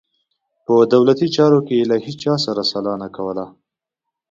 په 0.65 0.73
دولتي 0.93 1.27
چارو 1.35 1.59
کې 1.65 1.73
یې 1.79 1.85
له 1.91 1.97
هیچا 2.05 2.33
سره 2.45 2.61
سلا 2.71 2.93
نه 3.03 3.07
کوله. 3.15 3.45